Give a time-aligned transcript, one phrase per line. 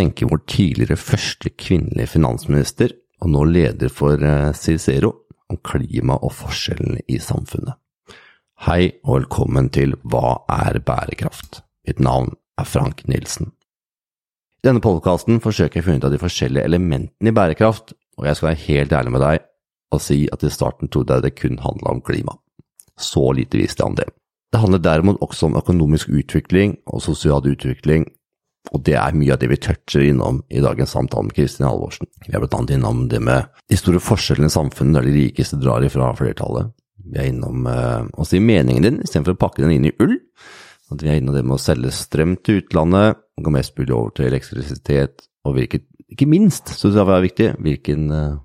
[0.00, 5.10] Hva tenker vår tidligere første kvinnelige finansminister, og nå leder for eh, Cicero,
[5.52, 7.76] om klima og forskjellene i samfunnet?
[8.64, 11.60] Hei og velkommen til Hva er bærekraft?
[11.84, 13.50] Mitt navn er Frank Nilsen.
[14.64, 18.24] I denne podkasten forsøker jeg å finne ut av de forskjellige elementene i bærekraft, og
[18.24, 19.44] jeg skal være helt ærlig med deg
[19.92, 22.38] og si at i starten trodde jeg det kun handla om klima.
[22.96, 24.08] Så lite visste om det.
[24.48, 28.08] Det handler derimot også om økonomisk utvikling og sosial utvikling,
[28.70, 32.08] og det er mye av det vi toucher innom i dagens samtale med Kristin Halvorsen.
[32.26, 35.84] Vi er annet innom det med de store forskjellene i samfunnet der de rikeste drar
[35.86, 36.70] ifra flertallet.
[37.10, 40.18] Vi er innom eh, å si meningen din istedenfor å pakke den inn i ull.
[40.92, 44.14] At vi er innom det med å selge strøm til utlandet, gå mest mulig over
[44.14, 48.38] til elektrisitet, og hvilket, ikke minst, så det er viktig, hvilken eh,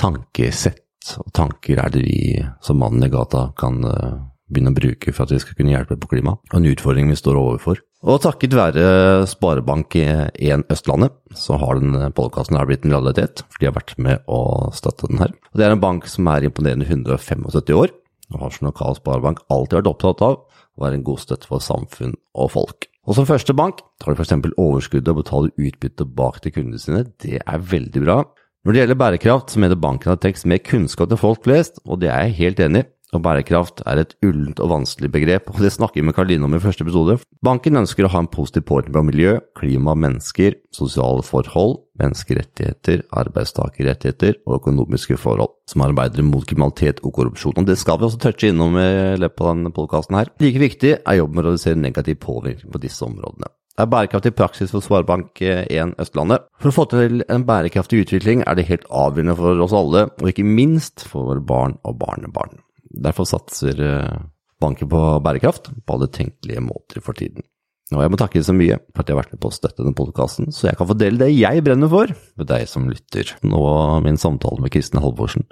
[0.00, 0.80] tankesett
[1.18, 2.18] og tanker er det vi
[2.62, 4.20] som mannen i gata kan eh,
[4.52, 7.18] begynne å bruke for at vi skal kunne hjelpe på klima, og en utfordring vi
[7.18, 7.82] står overfor.
[8.02, 8.82] Og takket være
[9.30, 14.72] Sparebank1 Østlandet, så har denne podkasten blitt en realitet, for de har vært med å
[14.74, 15.30] støtte den her.
[15.52, 17.92] Og det er en bank som er imponerende 175 år,
[18.34, 21.62] og har som lokal sparebank alltid vært opptatt av å være en god støtte for
[21.62, 22.88] samfunn og folk.
[23.06, 24.34] Og som første bank tar de f.eks.
[24.50, 27.04] overskuddet og betaler utbytte tilbake til kundene sine.
[27.22, 28.18] Det er veldig bra.
[28.66, 31.78] Når det gjelder bærekraft, så mener banken at det trengs mer kunnskap til folk flest,
[31.86, 35.50] og det er jeg helt enig i og bærekraft er et ullent og vanskelig begrep,
[35.52, 37.18] og det snakker vi med Karoline om i første episode.
[37.44, 44.40] Banken ønsker å ha en positiv påvirkning på miljø, klima, mennesker, sosiale forhold, menneskerettigheter, arbeidstakerrettigheter
[44.46, 47.58] og økonomiske forhold, som arbeider mot kriminalitet og korrupsjon.
[47.60, 50.32] Og Det skal vi også touche innom i løpet av denne podkasten her.
[50.40, 53.52] Like viktig er jobben med å redusere negativ påvirkning på disse områdene.
[53.72, 56.44] Det er bærekraftig praksis for Sparebank1 Østlandet.
[56.60, 60.28] For å få til en bærekraftig utvikling er det helt avgjørende for oss alle, og
[60.28, 62.60] ikke minst for våre barn og barnebarn.
[62.92, 64.20] Derfor satser eh,
[64.62, 67.44] banken på bærekraft på alle tenkelige måter for tiden.
[67.92, 69.82] Og jeg må takke så mye for at jeg har vært med på å støtte
[69.82, 73.34] denne podkasten, så jeg kan få dele det jeg brenner for, med deg som lytter.
[73.44, 73.60] Nå
[74.06, 75.44] min samtale med Kristin Halvorsen,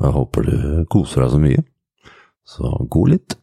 [0.00, 0.56] og jeg håper du
[0.92, 1.64] koser deg så mye.
[2.50, 3.36] Så god litt,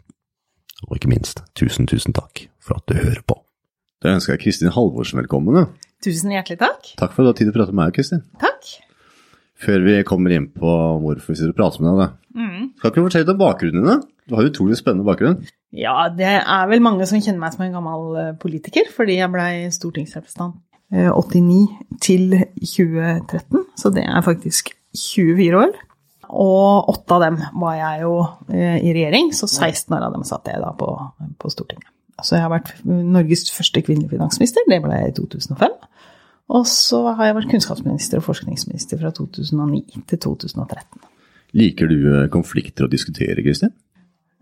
[0.86, 3.40] og ikke minst, tusen, tusen takk for at du hører på.
[4.04, 5.58] Da ønsker jeg Kristin Halvorsen velkommen.
[5.58, 5.94] Da.
[6.06, 6.92] Tusen hjertelig takk.
[7.00, 8.22] Takk for at du har tid til å prate med meg, Kristin.
[8.44, 8.76] Takk.
[9.58, 12.27] Før vi kommer inn på hvorfor vi sitter og prater med deg, da.
[12.38, 12.70] Mm.
[12.78, 14.06] Skal ikke du fortelle om bakgrunnen din?
[14.30, 15.40] Du har utrolig spennende bakgrunn.
[15.74, 19.34] Ja, det er vel mange som kjenner meg som en gammel eh, politiker, fordi jeg
[19.34, 20.60] blei stortingsrepresentant
[20.92, 25.76] 89 eh, til 2013, så det er faktisk 24 år.
[26.28, 28.14] Og åtte av dem var jeg jo
[28.52, 30.90] eh, i regjering, så 16 år av dem satt jeg da på,
[31.40, 31.90] på Stortinget.
[32.24, 35.76] Så jeg har vært Norges første kvinnelige finansminister, det ble jeg i 2005.
[36.58, 41.08] Og så har jeg vært kunnskapsminister og forskningsminister fra 2009 til 2013.
[41.58, 43.74] Liker du eh, konflikter å diskutere, Kristin?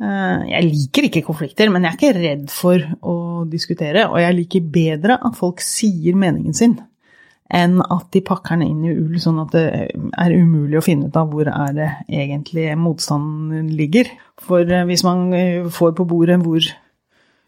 [0.03, 3.15] Eh, jeg liker ikke konflikter, men jeg er ikke redd for å
[3.49, 4.07] diskutere.
[4.11, 6.75] Og jeg liker bedre at folk sier meningen sin,
[7.55, 9.65] enn at de pakker den inn i ull sånn at det
[9.95, 14.09] er umulig å finne ut av hvor er det egentlig motstanden ligger.
[14.43, 15.29] For eh, hvis man
[15.71, 16.67] får på bordet hvor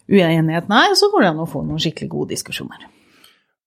[0.08, 2.88] uenigheten er, så går det an å få noen skikkelig gode diskusjoner.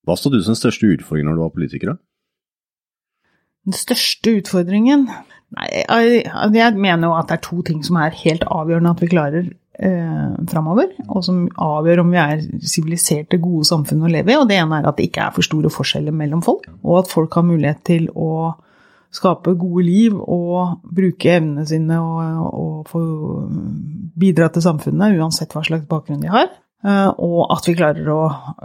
[0.09, 2.00] Hva stod du som største utfordring når du var politiker, da?
[3.69, 5.09] Den største utfordringen
[5.50, 9.09] Nei, jeg mener jo at det er to ting som er helt avgjørende at vi
[9.10, 9.48] klarer
[9.82, 14.38] eh, framover, og som avgjør om vi er siviliserte, gode samfunn å leve i.
[14.38, 17.10] Og det ene er at det ikke er for store forskjeller mellom folk, og at
[17.10, 18.53] folk har mulighet til å
[19.10, 23.03] skape gode liv og bruke evnene sine og, og få
[24.22, 26.47] bidra til samfunnet, uansett hva slags bakgrunn de har.
[26.80, 28.20] Eh, og at vi klarer å,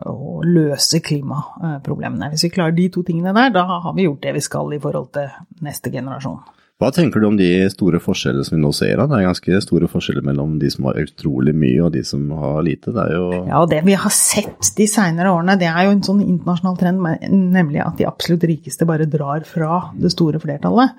[0.08, 2.30] å, løse klimaproblemene.
[2.32, 4.80] Hvis vi klarer de to tingene der, da har vi gjort det vi skal i
[4.80, 5.34] forhold til
[5.66, 6.40] neste generasjon.
[6.80, 8.98] Hva tenker du om de store forskjellene som vi nå ser?
[9.00, 9.08] Da?
[9.08, 12.58] Det er ganske store forskjeller mellom de som har utrolig mye og de som har
[12.68, 12.92] lite.
[12.96, 16.04] Det jo ja, og det vi har sett de seinere årene, det er jo en
[16.04, 20.96] sånn internasjonal trend, nemlig at de absolutt rikeste bare drar fra det store flertallet.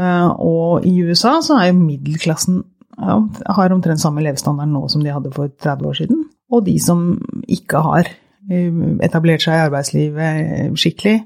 [0.00, 2.60] Eh, og i USA så er jo middelklassen
[2.98, 3.20] ja,
[3.56, 7.10] har omtrent samme levestandard nå som de hadde for 30 år siden og de som
[7.50, 11.18] ikke har eh, etablert seg i arbeidslivet eh, skikkelig,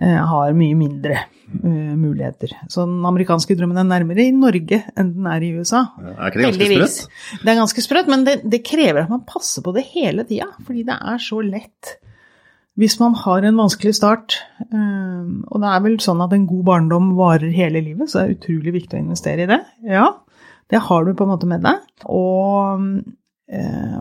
[0.00, 2.50] eh, har mye mindre muligheter.
[2.68, 5.86] Så den amerikanske drømmen er nærmere i Norge enn den er i USA.
[5.96, 7.38] er ikke det ganske sprøtt?
[7.40, 10.50] Det er ganske sprøtt, men det, det krever at man passer på det hele tida.
[10.66, 11.94] Fordi det er så lett
[12.78, 14.36] hvis man har en vanskelig start.
[14.68, 18.36] Og det er vel sånn at en god barndom varer hele livet, så det er
[18.36, 19.58] utrolig viktig å investere i det.
[19.88, 20.04] Ja,
[20.68, 21.80] det har du på en måte med deg.
[22.12, 23.27] Og Eh,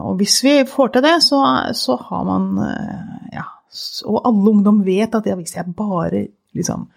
[0.04, 1.40] og hvis vi får til det, så,
[1.78, 3.46] så har man eh, Ja.
[4.10, 6.88] Og alle ungdom vet at ja, hvis jeg bare liksom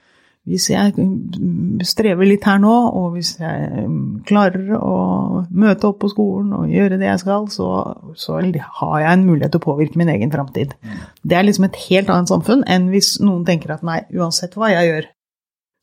[0.49, 4.95] hvis jeg mm, strever litt her nå, og hvis jeg mm, klarer å
[5.53, 7.69] møte opp på skolen og gjøre det jeg skal, så,
[8.17, 10.73] så har jeg en mulighet til å påvirke min egen framtid.
[11.23, 14.73] Det er liksom et helt annet samfunn enn hvis noen tenker at nei, uansett hva
[14.73, 15.11] jeg gjør,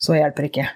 [0.02, 0.68] så hjelper ikke.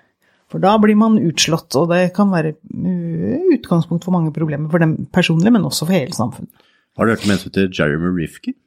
[0.52, 4.84] For da blir man utslått, og det kan være uh, utgangspunkt for mange problemer for
[4.84, 6.52] dem personlig, men også for hele samfunnet.
[7.00, 8.58] Har du hørt om en som heter Jeremy Rifkin?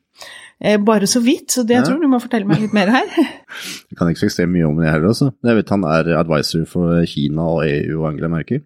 [0.62, 3.10] Eh, bare så vidt, så det jeg tror du må fortelle meg litt mer her.
[3.90, 5.10] Jeg kan ikke så ekstremt mye om det heller.
[5.10, 5.32] Også.
[5.44, 8.62] Jeg vet Han er advisor for Kina og EU og Angela Merkel.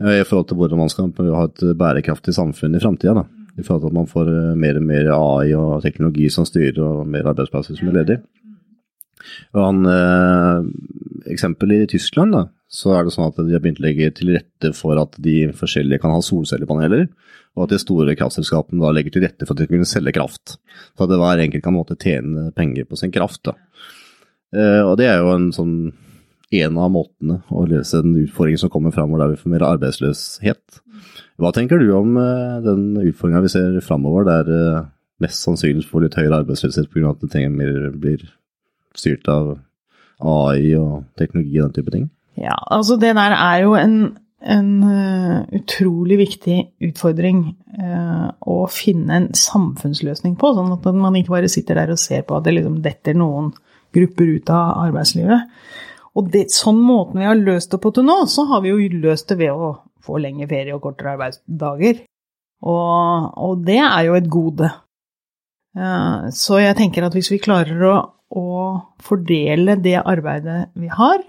[0.00, 3.26] Eh, I forhold til hvordan man skal ha et bærekraftig samfunn i framtida.
[3.54, 6.80] I forhold til at man får eh, mer og mer AI og teknologi som styrer,
[6.82, 8.24] og mer arbeidsplasser som er ledige.
[9.54, 13.80] Og han, eh, eksempel i Tyskland, da, så er det sånn at de har begynt
[13.82, 17.08] å legge til rette for at de forskjellige kan ha solcellepaneler
[17.54, 20.56] og at de store kraftselskapene da legger til rette for at de kunne selge kraft.
[20.94, 23.44] Så at hver enkelt kan måtte tjene penger på sin kraft.
[23.46, 23.54] Da.
[24.54, 25.76] Eh, og det er jo en sånn
[26.54, 30.80] en av måtene å løse den utfordringen som kommer framover der vi får mer arbeidsløshet.
[31.42, 34.86] Hva tenker du om eh, den utfordringa vi ser framover, der eh,
[35.22, 37.14] mest sannsynlig får litt høyere arbeidsløshet pga.
[37.14, 38.26] at det mer blir
[38.98, 39.54] styrt av
[40.24, 42.10] AI og teknologi og den type ting?
[42.40, 43.98] Ja, altså det der er jo en
[44.44, 47.38] en uh, utrolig viktig utfordring
[47.78, 52.26] eh, å finne en samfunnsløsning på, sånn at man ikke bare sitter der og ser
[52.28, 53.52] på at det liksom detter noen
[53.94, 55.48] grupper ut av arbeidslivet.
[56.14, 59.00] Og det, sånn måten vi har løst det på til nå, så har vi jo
[59.06, 59.72] løst det ved å
[60.04, 62.04] få lengre ferie og kortere arbeidsdager.
[62.68, 64.70] Og, og det er jo et gode.
[65.74, 67.96] Uh, så jeg tenker at hvis vi klarer å,
[68.34, 68.50] å
[69.02, 71.22] fordele det arbeidet vi har,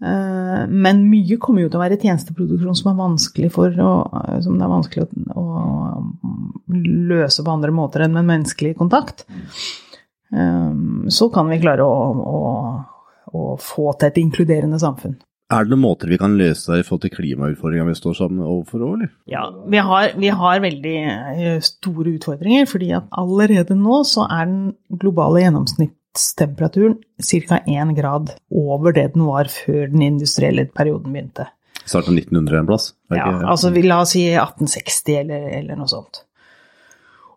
[0.00, 3.94] Eh, men mye kommer jo til å være tjenesteproduksjon som er vanskelig, for å,
[4.40, 6.76] som det er vanskelig å, å
[7.10, 9.26] løse på andre måter enn med menneskelig kontakt.
[10.32, 10.70] Eh,
[11.12, 11.98] så kan vi klare å,
[12.32, 12.38] å,
[13.36, 15.18] å få til et inkluderende samfunn.
[15.50, 18.44] Er det noen måter vi kan løse det i forhold til klimautfordringa vi står sammen
[18.46, 19.08] overfor òg, eller?
[19.28, 22.70] Ja, vi har, vi har, veldig eh, store utfordringer.
[22.70, 24.60] fordi at allerede nå så er den
[25.02, 25.96] globale gjennomsnitt
[26.38, 27.60] temperaturen ca.
[27.66, 31.46] 1 grad over det den var før den industrielle perioden begynte.
[31.84, 32.90] Starten 1900 en plass?
[33.10, 36.24] Ja, altså la oss si 1860 eller, eller, noe sånt.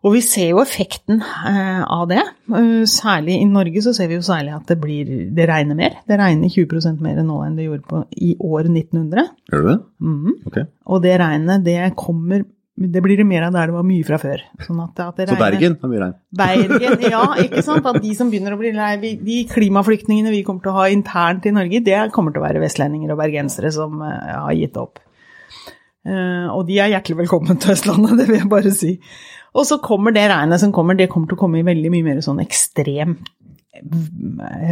[0.04, 2.20] Og vi ser jo effekten eh, av det.
[2.52, 5.96] Eh, særlig i Norge så ser vi jo særlig at det, blir, det regner mer.
[6.04, 9.30] Det regner 20% mer nå enn det gjorde på, i år 1900.
[9.48, 9.78] Gjør det det?
[10.04, 10.34] Mm.
[10.50, 10.68] Okay.
[10.84, 12.44] Og det regnet det kommer
[12.74, 14.40] det blir det mer av der det var mye fra før.
[14.66, 16.16] Sånn at, at så Bergen har mye regn?
[16.34, 17.22] Bergen, ja.
[17.44, 17.86] ikke sant?
[17.86, 21.46] At de som begynner å bli lei De klimaflyktningene vi kommer til å ha internt
[21.46, 24.10] i Norge, det kommer til å være vestlendinger og bergensere som uh,
[24.48, 24.98] har gitt opp.
[26.04, 28.96] Uh, og de er hjertelig velkommen til Østlandet, det vil jeg bare si.
[29.54, 32.08] Og så kommer det regnet som kommer, det kommer til å komme i veldig mye
[32.10, 33.30] mer sånn ekstremt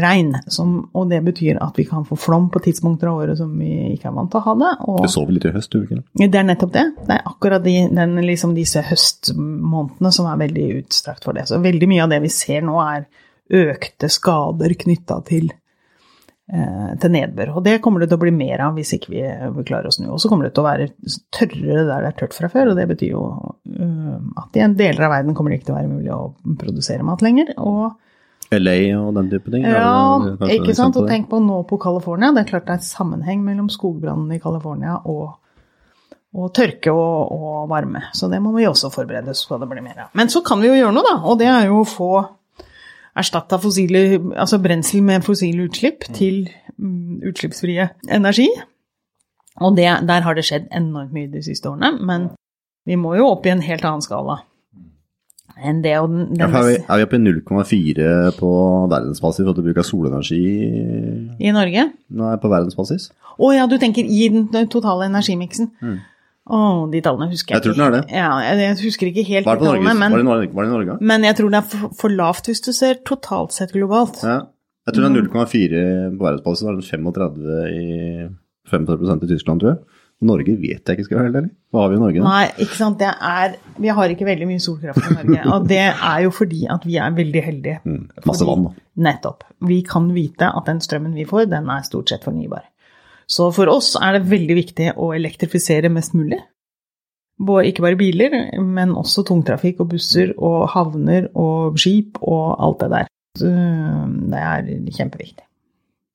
[0.03, 0.35] regn.
[0.47, 3.95] Som, og det betyr at vi kan få flom på tidspunkter av året som vi
[3.95, 4.73] ikke er vant til å ha det.
[4.87, 6.29] Og, det så vi litt i høst, gjorde vi det?
[6.39, 6.85] er nettopp det.
[7.07, 11.49] Det er akkurat de, den, liksom disse høstmånedene som er veldig utstrakt for det.
[11.51, 13.09] Så veldig mye av det vi ser nå, er
[13.53, 15.51] økte skader knytta til,
[16.49, 17.57] eh, til nedbør.
[17.59, 19.25] Og det kommer det til å bli mer av hvis ikke vi,
[19.59, 20.07] vi klarer å snu.
[20.15, 20.89] Og så kommer det til å være
[21.35, 24.79] tørrere der det er tørt fra før, og det betyr jo uh, at i en
[24.79, 27.53] deler av verden kommer det ikke til å være mulig å produsere mat lenger.
[27.59, 27.99] og
[28.59, 29.65] LA og den type ting?
[29.69, 30.19] Ja,
[30.53, 30.99] ikke sant.
[31.01, 32.33] Og tenk på nå på California.
[32.35, 35.39] Det er klart det er sammenheng mellom skogbrannene i California og,
[36.37, 38.05] og tørke og, og, varme.
[38.17, 40.13] Så det må vi også forberede at det blir mer av.
[40.19, 41.17] Men så kan vi jo gjøre noe, da.
[41.25, 42.13] Og det er jo å få
[43.19, 46.47] erstatta altså brensel med fossile utslipp til
[46.79, 48.49] um, utslippsfrie energi.
[49.61, 52.31] Og det, der har det skjedd enormt mye de siste årene, men
[52.89, 54.41] vi må jo opp i en helt annen skala
[55.59, 55.95] enn det.
[55.97, 58.07] Den, den ja, er, vi, er vi oppe i 0,4
[58.39, 58.53] på
[58.93, 60.41] verdensbasis for at du bruker solenergi
[61.43, 61.89] I Norge?
[62.23, 63.11] Nei, på verdensbasis.
[63.33, 65.71] Å oh, ja, du tenker i den totale energimiksen.
[65.83, 66.01] Mm.
[66.43, 68.03] Å, oh, de tallene husker jeg, jeg tror den er det.
[68.11, 70.97] Ja, jeg, husker ikke helt det, tallene, men, var, det var det Norge?
[70.99, 74.19] Men jeg tror det er for, for, lavt hvis du ser totalt sett globalt.
[74.27, 74.41] Ja,
[74.89, 75.83] jeg tror det er 0,4
[76.19, 77.87] på verdensbasis, og 35 i
[78.73, 80.02] 35 i Tyskland, tror jeg.
[80.27, 81.53] Norge vet jeg ikke, skal jeg være helt ærlig.
[81.73, 82.21] Hva har vi i Norge?
[82.21, 82.25] Da?
[82.29, 82.99] Nei, ikke sant.
[83.01, 85.41] Det er, vi har ikke veldig mye solkraft i Norge.
[85.55, 87.81] Og det er jo fordi at vi er veldig heldige.
[87.85, 88.87] Mm, masse vann, da.
[89.09, 89.47] Nettopp.
[89.69, 92.67] Vi kan vite at den strømmen vi får, den er stort sett fornybar.
[93.31, 96.41] Så for oss er det veldig viktig å elektrifisere mest mulig.
[97.43, 102.91] Ikke bare biler, men også tungtrafikk og busser og havner og skip og alt det
[102.93, 103.09] der.
[103.41, 105.47] Det er kjempeviktig.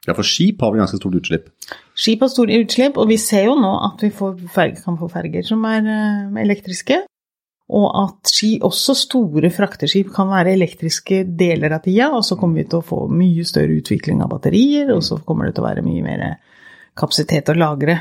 [0.08, 1.50] Ja, for skip har vi ganske stort utslipp.
[1.98, 5.46] Skip har store utslipp, og vi ser jo nå at vi ferger, kan få ferger
[5.46, 7.02] som er uh, elektriske.
[7.68, 12.62] Og at ski, også store frakteskip, kan være elektriske deler av tida, og så kommer
[12.62, 15.68] vi til å få mye større utvikling av batterier, og så kommer det til å
[15.68, 16.24] være mye mer
[16.98, 17.98] kapasitet å lagre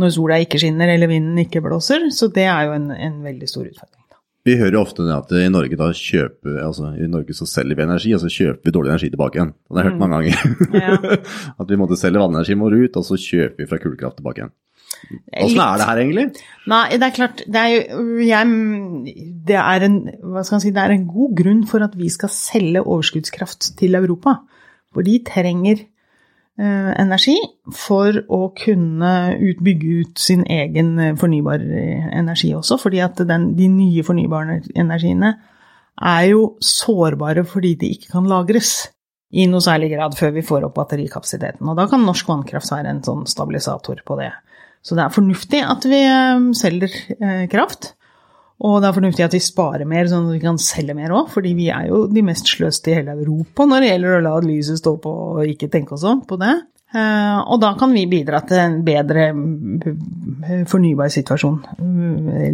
[0.00, 2.08] når sola ikke skinner eller vinden ikke blåser.
[2.14, 3.99] Så det er jo en, en veldig stor utfordring.
[4.48, 7.84] Vi hører jo ofte at i Norge da kjøper, altså i Norge så selger vi
[7.84, 9.52] energi, og så kjøper vi dårlig energi tilbake igjen.
[9.68, 10.78] Det har jeg hørt mange ganger.
[10.80, 11.18] Ja.
[11.60, 14.54] at vi måtte selge vannenergien vår ut, og så kjøper vi fra kullkraft tilbake igjen.
[15.44, 16.24] Åssen er det her egentlig?
[16.70, 18.48] Nei, det er klart Det er jo jeg,
[19.46, 19.98] det, er en,
[20.50, 24.40] si, det er en god grunn for at vi skal selge overskuddskraft til Europa.
[24.90, 25.84] For de trenger
[26.60, 27.36] energi
[27.74, 32.78] for å kunne ut, bygge ut sin egen eh, fornybar eh, energi også.
[32.82, 35.34] Fordi at den, de nye fornybare energiene
[36.00, 38.90] er jo sårbare fordi de ikke kan lagres
[39.30, 41.68] i noe særlig grad før vi får opp batterikapasiteten.
[41.70, 44.32] Og da kan norsk vannkraft være en sånn stabilisator på det.
[44.82, 47.94] Så det er fornuftig at vi eh, selger eh, kraft.
[48.60, 51.30] Og det er fornuftig at vi sparer mer, sånn at vi kan selge mer òg.
[51.32, 54.34] Fordi vi er jo de mest sløste i hele Europa når det gjelder å la
[54.44, 56.58] lyset stå på og ikke tenke oss om på det.
[56.90, 59.28] Eh, og da kan vi bidra til en bedre
[60.68, 61.60] fornybar situasjon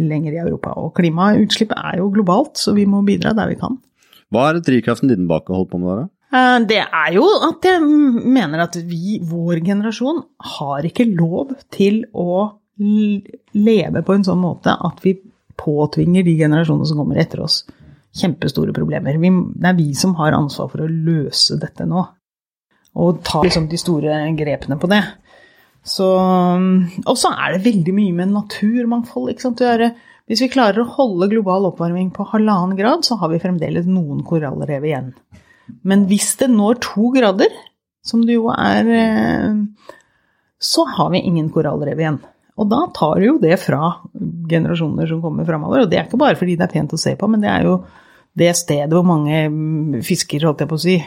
[0.05, 0.75] lenger i Europa.
[0.79, 3.79] Og klimautslipp er jo globalt, så vi må bidra der vi kan.
[4.31, 6.07] Hva er drivkraften din bak å holde på med det?
[6.67, 10.19] Det er jo at jeg mener at vi, vår generasjon,
[10.57, 15.15] har ikke lov til å leve på en sånn måte at vi
[15.57, 17.61] påtvinger de generasjonene som kommer etter oss,
[18.17, 19.17] kjempestore problemer.
[19.21, 22.03] Vi, det er vi som har ansvar for å løse dette nå,
[22.97, 25.03] og ta liksom de store grepene på det.
[25.87, 29.29] Og så er det veldig mye med naturmangfold.
[29.31, 29.61] ikke sant?
[30.27, 34.23] Hvis vi klarer å holde global oppvarming på halvannen grad, så har vi fremdeles noen
[34.27, 35.13] korallrev igjen.
[35.87, 37.53] Men hvis det når to grader,
[38.03, 38.89] som det jo er,
[40.59, 42.19] så har vi ingen korallrev igjen.
[42.57, 43.93] Og da tar jo det fra
[44.49, 45.83] generasjoner som kommer framover.
[45.83, 47.67] Og det er ikke bare fordi det er pent å se på, men det er
[47.67, 47.77] jo
[48.37, 50.97] det stedet hvor mange fisker, holdt jeg på å si,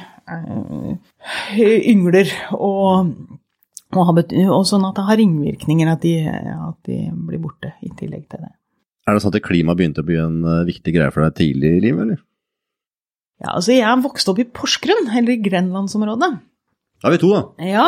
[1.92, 2.30] yngler.
[2.56, 3.12] Og,
[3.94, 8.26] og, og sånn at det har ringvirkninger at de, at de blir borte, i tillegg
[8.30, 8.54] til det.
[9.06, 11.84] Er det sånn at klima begynte å bli en viktig greie for deg tidlig i
[11.88, 12.22] livet, eller?
[13.40, 16.34] Ja, altså jeg vokste opp i Porsgrunn, eller i Grenlandsområdet.
[17.00, 17.42] Da er vi to, da.
[17.64, 17.86] Ja.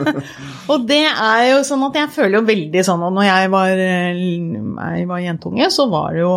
[0.72, 3.70] og det er jo sånn at jeg føler jo veldig sånn at når jeg var,
[3.78, 6.34] jeg var jentunge, så var det jo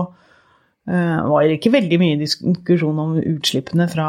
[0.88, 4.08] var det ikke veldig mye diskusjon om utslippene fra,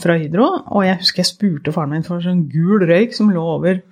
[0.00, 0.46] fra Hydro.
[0.72, 3.82] Og jeg husker jeg spurte faren min for sånn gul røyk som lå over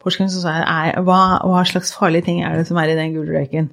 [0.00, 0.32] Porsgrunn.
[0.32, 3.36] Så sa jeg hva, hva slags farlige ting er det som er i den gule
[3.36, 3.68] røyken?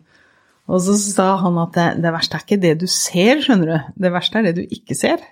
[0.72, 3.96] Og så sa han at det, det, verste er ikke det du ser, skjønner du.
[4.06, 5.24] Det verste er det du ikke ser.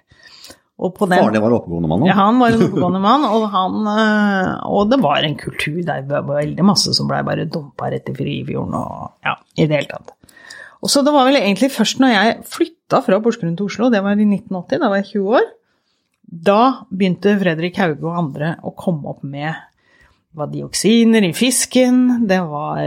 [0.81, 2.07] Og den, Faren din var oppegående mann?
[2.09, 3.25] Ja, han var en oppegående mann.
[3.29, 3.75] Og, han,
[4.65, 8.09] og, det var en kultur der det var veldig masse som blei bare dumpa rett
[8.09, 10.15] i Frifjorden og ja, i det hele tatt.
[10.81, 14.01] Og så det var vel egentlig først når jeg flytta fra Porsgrunn til Oslo, det
[14.01, 15.51] var i 1980, da var jeg 20 år,
[16.49, 19.51] da begynte Fredrik Hauge og andre å komme opp med
[20.31, 22.85] det var dioksiner i fisken, det var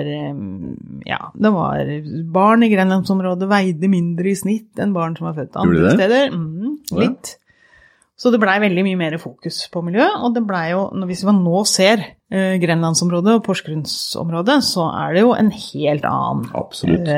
[1.05, 1.91] Ja, det var
[2.33, 6.33] barn i grenlandsområdet veide mindre i snitt enn barn som var født andre steder.
[6.33, 7.35] Mm, litt.
[8.25, 11.43] Så det blei veldig mye mer fokus på miljø, og det blei jo Hvis man
[11.45, 12.01] nå ser
[12.33, 17.09] Grenlandsområdet og Porsgrunnsområdet, så er det jo en helt annen Absolutt.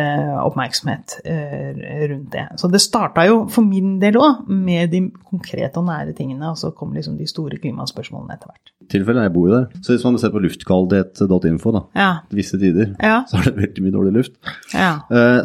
[0.42, 1.78] oppmerksomhet eh,
[2.10, 2.46] rundt det.
[2.60, 6.58] Så det starta jo for min del òg med de konkrete og nære tingene, og
[6.60, 8.72] så kom liksom de store klimaspørsmålene etter hvert.
[8.92, 9.80] Tilfellet jeg bor jo der.
[9.80, 12.10] Så hvis man ser på luftkvalitet.info, da, ja.
[12.34, 13.20] visse tider, ja.
[13.30, 14.34] så er det veldig mye dårlig luft.
[14.74, 14.92] Ja.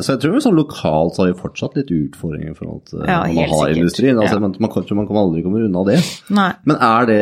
[0.01, 3.22] Så jeg tror sånn lokalt så har vi fortsatt litt utfordringer i forhold til ja,
[3.30, 4.20] man har industrien.
[4.20, 6.01] Altså, man, man, man, man kommer aldri kommer unna det.
[6.34, 6.50] Nei.
[6.68, 7.22] Men er det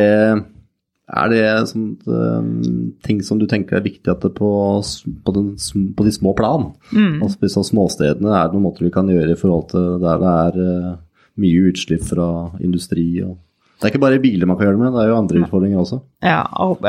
[1.10, 4.50] er det sånt, um, ting som du tenker er viktig at det på,
[4.80, 5.52] på, den,
[5.96, 6.70] på de små plan?
[6.94, 7.20] Mm.
[7.24, 10.34] Altså disse småstedene, er det noen måter vi kan gjøre i forhold til der det
[10.46, 10.98] er uh,
[11.40, 12.30] mye utslipp fra
[12.62, 13.08] industri?
[13.26, 13.38] og
[13.80, 15.78] det er ikke bare biler man kan gjøre det med, det er jo andre utfordringer
[15.80, 15.98] også.
[16.20, 16.42] Ja,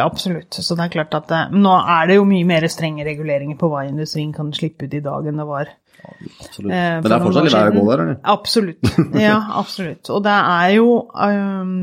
[0.04, 0.58] absolutt.
[0.60, 3.70] Så det er klart at det, nå er det jo mye mer strenge reguleringer på
[3.72, 5.72] hva industrien kan slippe ut i dag enn det var.
[6.01, 6.70] Absolutt.
[6.72, 8.20] Men det er fortsatt litt vei å gå der, eller?
[8.34, 8.91] Absolutt.
[9.25, 10.12] Ja, absolutt.
[10.13, 10.89] Og det er jo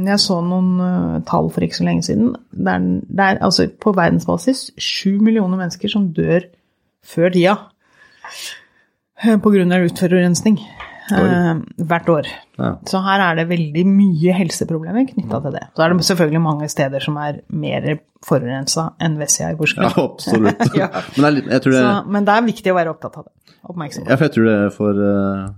[0.08, 2.32] Jeg så noen tall for ikke så lenge siden.
[2.52, 6.48] Det er, det er altså på verdensbasis sju millioner mennesker som dør
[7.08, 7.56] før tida
[9.18, 9.78] pga.
[9.82, 10.60] luftforurensning.
[11.12, 12.28] Uh, hvert år.
[12.58, 12.72] Ja.
[12.88, 15.64] Så her er det veldig mye helseproblemer knytta til det.
[15.76, 17.88] Så er det selvfølgelig mange steder som er mer
[18.26, 19.88] forurensa enn Vessia i Porsgrunn.
[19.88, 20.66] Ja, absolutt.
[20.80, 20.90] ja.
[21.16, 21.76] Men, det er, det...
[21.78, 23.56] Så, men, det er viktig å være opptatt av det.
[23.68, 24.08] Oppmerksom.
[24.08, 25.48] Ja, for jeg tror det er for uh,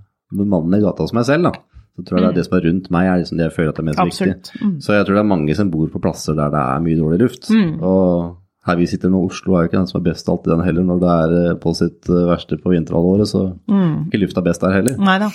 [0.40, 1.66] mannen i gata som meg selv, da.
[1.98, 3.72] Så tror jeg det er det som er rundt meg, er liksom det jeg føler
[3.72, 4.50] at er mest Absolutt.
[4.52, 4.66] viktig.
[4.66, 4.76] Mm.
[4.84, 7.18] Så jeg tror det er mange som bor på plasser der det er mye dårlig
[7.24, 7.50] luft.
[7.50, 7.72] Mm.
[7.82, 8.36] Og
[8.68, 10.84] her vi sitter nå, Oslo er jo ikke den som er best alltid den heller.
[10.86, 14.64] Når det er eh, på sitt eh, verste på vinterhalvåret, så er ikke lufta best
[14.64, 14.98] der heller.
[15.00, 15.30] Neida.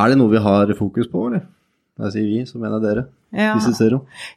[0.00, 1.44] Er det noe vi har fokus på, eller?
[1.98, 3.04] Når jeg sier vi, så mener jeg dere.
[3.36, 3.52] Ja.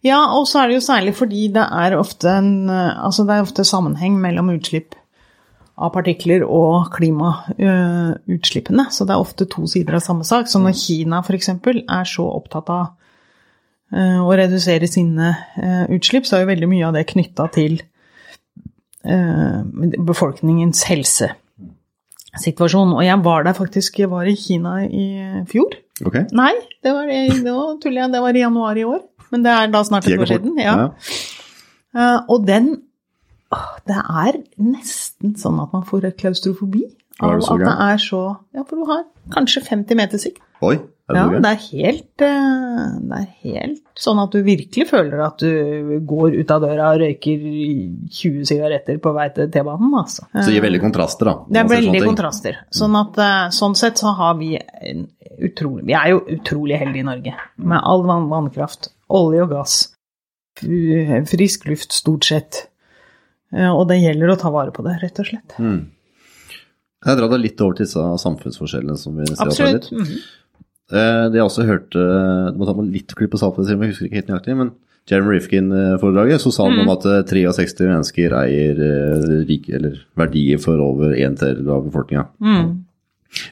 [0.03, 3.43] Ja, og så er det jo særlig fordi det er ofte en Altså det er
[3.43, 4.95] ofte sammenheng mellom utslipp
[5.75, 8.87] av partikler og klimautslippene.
[8.91, 10.47] Så det er ofte to sider av samme sak.
[10.51, 11.51] Så når Kina f.eks.
[11.51, 12.93] er så opptatt av
[13.93, 15.27] eh, å redusere sine
[15.59, 17.73] eh, utslipp, så er jo veldig mye av det knytta til
[19.05, 19.59] eh,
[20.07, 22.91] befolkningens helsesituasjon.
[22.95, 25.05] Og jeg var der faktisk, jeg var i Kina i
[25.51, 25.71] fjor.
[26.05, 26.23] Okay.
[26.35, 27.05] Nei, det var,
[27.45, 29.01] nå tuller jeg, det var i januar i år.
[29.31, 30.51] Men det er da snart et år siden.
[30.61, 30.75] Ja.
[32.29, 32.65] Og den
[33.87, 36.83] Det er nesten sånn at man får klaustrofobi.
[37.23, 40.41] Av at det er så Ja, for du har kanskje 50 meter sikt.
[40.65, 40.75] Oi,
[41.09, 45.21] er det Ja, det er helt eh, Det er helt sånn at du virkelig føler
[45.23, 47.43] at du går ut av døra og røyker
[48.11, 50.25] 20 sigaretter på vei til T-banen, altså.
[50.33, 51.35] Så det gir veldig kontraster, da.
[51.47, 52.59] Det er veldig kontraster.
[52.75, 55.05] Sånn at eh, sånn sett så har vi en
[55.45, 57.35] utrolig Vi er jo utrolig heldige i Norge.
[57.57, 59.77] Med all vannkraft, olje og gass,
[61.31, 62.65] frisk luft stort sett.
[63.55, 65.59] Eh, Og det gjelder å ta vare på det, rett og slett.
[65.59, 65.83] Mm.
[67.05, 69.91] Jeg drar deg litt over til disse samfunnsforskjellene som vi ser Absolutt.
[69.91, 70.23] litt?
[70.91, 72.01] Eh, Det jeg også hørte
[72.53, 73.39] Du må ta med litt klipp på
[73.79, 74.57] men jeg husker ikke helt nøyaktig.
[74.57, 74.71] Men
[75.09, 76.81] Jeremy Rifkin-foredraget, så sa han Mm.
[76.87, 77.23] om at eh,
[77.53, 82.25] 63 mennesker eier eh, rik, eller verdier for over en tredjedel av befolkninga.
[82.41, 82.81] Mm.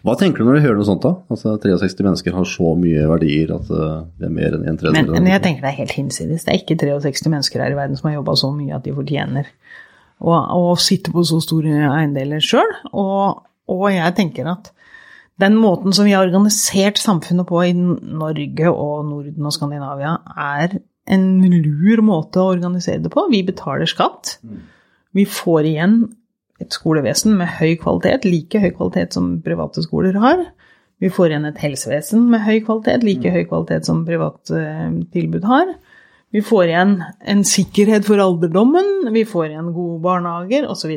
[0.06, 1.12] Hva tenker du når du hører noe sånt, da?
[1.30, 4.78] Altså 63 mennesker har så mye verdier at eh, det er mer enn en Men,
[4.78, 5.14] tredjedel?
[5.22, 6.44] men jeg tenker det er helt hinsides.
[6.46, 8.94] Det er ikke 63 mennesker her i verden som har jobba så mye at de
[8.96, 9.46] fortjener
[10.24, 12.72] å, å sitte på så store eiendeler sjøl.
[12.94, 14.72] Og, og jeg tenker at
[15.44, 20.80] den måten som vi har organisert samfunnet på i Norge og Norden og Skandinavia, er
[21.14, 23.28] en lur måte å organisere det på.
[23.32, 24.38] Vi betaler skatt.
[25.14, 25.98] Vi får igjen
[26.64, 30.46] et skolevesen med høy kvalitet, like høy kvalitet som private skoler har.
[31.04, 35.48] Vi får igjen et helsevesen med høy kvalitet, like høy kvalitet som private eh, tilbud
[35.50, 35.74] har.
[36.34, 36.94] Vi får igjen
[37.30, 40.96] en sikkerhet for alderdommen, vi får igjen gode barnehager osv.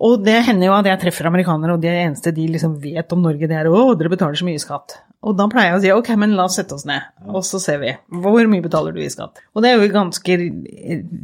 [0.00, 3.22] Og det hender jo at jeg treffer amerikanere, og det eneste de liksom vet om
[3.22, 4.96] Norge, det er 'Å, dere betaler så mye skatt'.
[5.22, 7.60] Og da pleier jeg å si 'ok, men la oss sette oss ned', og så
[7.60, 7.92] ser vi.
[8.10, 9.38] Hvor mye betaler du i skatt?
[9.54, 10.38] Og det er jo ganske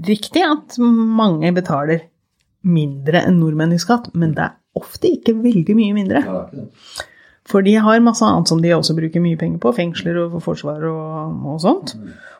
[0.04, 2.02] riktig at mange betaler
[2.62, 6.22] mindre enn nordmenn i skatt, men det er ofte ikke veldig mye mindre.
[7.48, 10.84] For de har masse annet som de også bruker mye penger på, fengsler og forsvar
[10.84, 11.94] og, og sånt.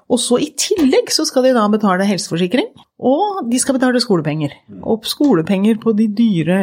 [0.09, 4.55] Og så i tillegg så skal de da betale helseforsikring, og de skal betale skolepenger.
[4.81, 6.61] Og skolepenger på de dyre,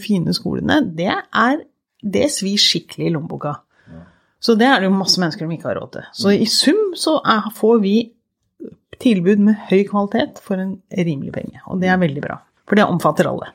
[0.00, 1.64] fine skolene, det er
[1.98, 3.56] Det svir skikkelig i lommeboka.
[4.38, 6.04] Så det er det jo masse mennesker som ikke har råd til.
[6.14, 7.94] Så i sum så er, får vi
[9.02, 12.38] tilbud med høy kvalitet for en rimelig penge, og det er veldig bra.
[12.70, 13.50] For det omfatter alle.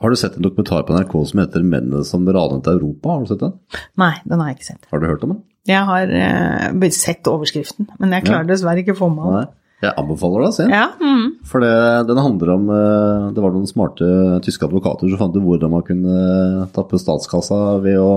[0.00, 3.10] Har du sett en dokumentar på NRK som heter 'Mennene som ranet Europa'?
[3.10, 3.58] Har du sett den?
[3.98, 4.86] Nei, den har jeg ikke sett.
[4.90, 5.42] Har du hørt om den?
[5.68, 9.46] Jeg har eh, sett overskriften, men jeg klarer dessverre ikke å få med det.
[9.80, 10.72] Jeg anbefaler deg å se den.
[10.76, 11.26] Ja, mm.
[11.48, 11.72] For det,
[12.10, 14.08] den handler om eh, Det var noen smarte
[14.44, 18.10] tyske advokater som fant ut hvordan man kunne tappe statskassa ved å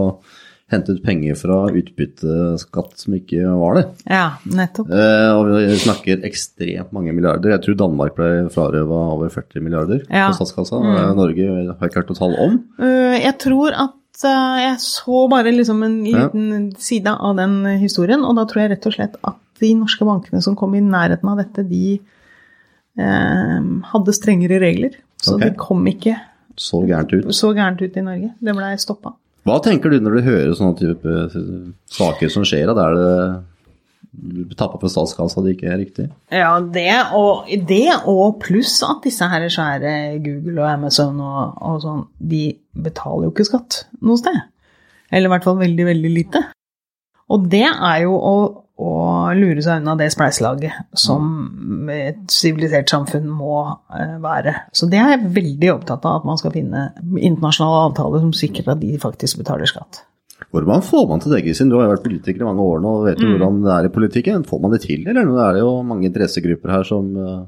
[0.73, 3.83] hente ut penger fra utbytteskatt som ikke var det.
[4.09, 4.89] ja nettopp.
[4.91, 7.53] Eh, og vi snakker ekstremt mange milliarder.
[7.55, 10.29] Jeg tror Danmark ble frarøva over 40 milliarder Ja.
[10.31, 10.79] på statskassa.
[10.83, 11.15] Mm.
[11.19, 12.57] Norge har ikke hørt noe tall om.
[12.79, 16.27] Jeg tror at jeg så bare liksom en Ja.
[16.27, 20.05] liten side av den historien, og da tror jeg rett og slett at de norske
[20.05, 21.99] bankene som kom i nærheten av dette, de
[22.97, 23.61] eh,
[23.93, 24.91] hadde strengere regler.
[25.21, 25.49] Så okay.
[25.49, 26.17] det kom ikke
[26.57, 27.25] Så gærent ut.
[27.33, 28.33] så gærent ut i Norge.
[28.39, 29.13] Det blei stoppa.
[29.45, 33.43] Hva tenker du når du hører sånne type eh, saker som skjer, da, Er det
[34.57, 36.07] tappa på statskassa det ikke er riktig?
[36.33, 41.79] Ja, det og, det og pluss at disse her svære Google og Amazon og, og
[41.83, 44.37] sånn, de betaler jo ikke skatt noe sted.
[45.13, 46.43] Eller i hvert fall veldig, veldig lite.
[47.33, 48.35] Og det er jo å,
[48.83, 48.93] å
[49.37, 53.59] lure seg unna det spleiselaget som et sivilisert samfunn må
[53.93, 54.55] eh, være.
[54.75, 58.75] Så det er jeg veldig opptatt av, at man skal finne internasjonale avtaler som sikrer
[58.75, 60.03] at de faktisk betaler skatt.
[60.53, 61.69] Hvordan får man til det, Kristin?
[61.73, 63.33] Du har jo vært politiker i mange år nå og vet jo Mm.
[63.39, 64.45] hvordan det er i politikken.
[64.45, 67.43] Får man det til, eller nå er det jo mange interessegrupper her som eh,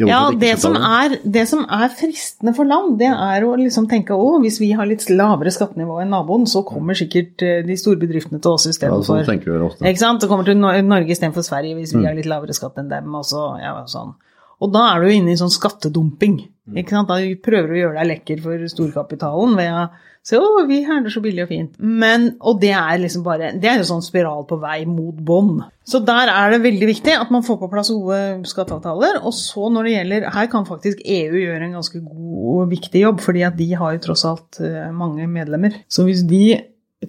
[0.00, 4.10] Ja, det som, er, det som er fristende for land, det er å liksom tenke
[4.18, 8.00] å, hvis vi har litt lavere skattenivå enn naboen, så kommer sikkert eh, de store
[8.02, 9.86] bedriftene til oss Ja, sånn tenker vi ofte.
[9.86, 10.20] Ikke sant?
[10.20, 13.14] Det kommer til Nor- Norge istedenfor Sverige hvis vi har litt lavere skatt enn dem,
[13.14, 14.16] og så, ja, sånn.
[14.62, 16.42] Og da er du inne i sånn skattedumping.
[16.72, 17.10] Ikke sant?
[17.10, 19.84] Da prøver du å gjøre deg lekker for storkapitalen ved å
[20.24, 21.74] si å, vi handler så billig og fint.
[21.78, 25.58] Men, og det er liksom bare Det er en sånn spiral på vei mot bånn.
[25.84, 29.20] Så der er det veldig viktig at man får på plass gode skatteavtaler.
[29.20, 33.04] Og så når det gjelder Her kan faktisk EU gjøre en ganske god og viktig
[33.04, 35.82] jobb, fordi at de har jo tross alt eh, mange medlemmer.
[35.92, 36.46] Så hvis de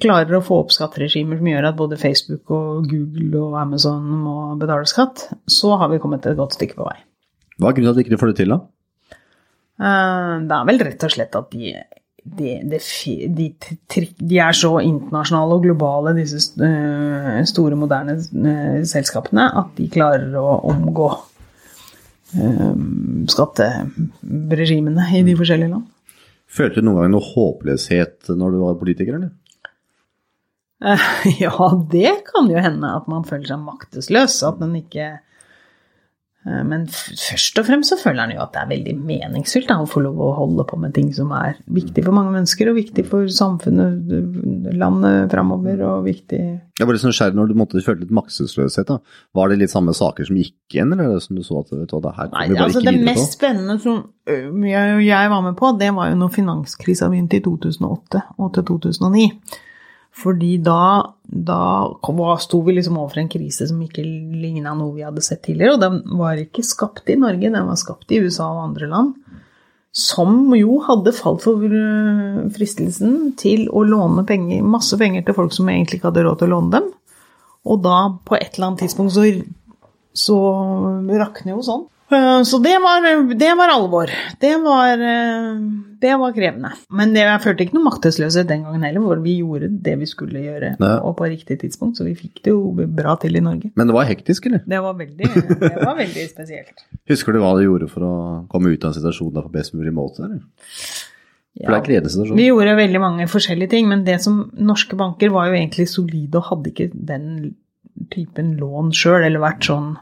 [0.02, 4.38] klarer å få opp skatteregimer som gjør at både Facebook og Google og Amazon må
[4.60, 6.98] betale skatt, så har vi kommet et godt stykke på vei.
[7.60, 8.58] Hva er grunnen til at de ikke får det til, da?
[9.80, 11.74] Eh, Det er vel rett og slett at de,
[12.26, 13.48] de, de,
[14.20, 20.36] de, er så internasjonale og globale, disse eh, store, moderne eh, selskapene, at de klarer
[20.40, 21.10] å omgå
[23.32, 25.86] skatteregimene i de forskjellige land.
[26.52, 29.32] Følte du noen gang noe håpløshet når du var politiker, eller?
[31.40, 34.36] Ja, det kan jo hende at man føler seg maktesløs.
[34.44, 35.14] At man ikke
[36.46, 39.88] Men først og fremst så føler han jo at det er veldig meningsfylt da, å
[39.90, 43.06] få lov å holde på med ting som er viktig for mange mennesker, og viktig
[43.10, 44.14] for samfunnet,
[44.78, 46.42] landet framover, og viktig
[46.78, 48.92] Jeg var litt nysgjerrig når du måtte føle litt maktesløshet.
[48.92, 49.00] da.
[49.34, 51.74] Var det litt samme saker som gikk igjen, eller er det som du så at
[51.74, 55.74] vet du, det her Nei, altså Det mest spennende som jeg, jeg var med på,
[55.82, 59.30] det var jo når finanskrisa begynte i 2008 og til 2009.
[60.16, 61.60] Fordi da, da
[62.40, 65.76] sto vi liksom overfor en krise som ikke ligna noe vi hadde sett tidligere.
[65.76, 69.12] Og den var ikke skapt i Norge, den var skapt i USA og andre land.
[69.96, 71.62] Som jo hadde falt for
[72.56, 76.50] fristelsen til å låne penger, masse penger til folk som egentlig ikke hadde råd til
[76.50, 76.90] å låne dem.
[77.66, 79.24] Og da, på et eller annet tidspunkt, så
[80.16, 80.38] så
[81.12, 81.84] rakner jo sånn.
[82.16, 84.12] Eh, Så det var, det var alvor.
[84.40, 85.60] Det var, eh,
[86.02, 86.72] det var krevende.
[86.90, 90.10] Men det, jeg følte ikke noe maktesløshet den gangen heller, for vi gjorde det vi
[90.10, 90.92] skulle gjøre, ja.
[91.00, 93.72] og på riktig tidspunkt, så vi fikk det jo bra til i Norge.
[93.76, 94.64] Men det var hektisk, eller?
[94.66, 95.32] Det var veldig,
[95.66, 96.86] det var veldig spesielt.
[97.12, 98.16] Husker du hva du gjorde for å
[98.52, 100.26] komme ut av en situasjon der på best mulig måte?
[100.26, 100.42] eller?
[101.56, 102.36] Er situasjon.
[102.36, 106.42] Vi gjorde veldig mange forskjellige ting, men det som norske banker var jo egentlig solide
[106.42, 107.30] og hadde ikke den
[108.12, 109.94] typen lån sjøl, eller vært sånn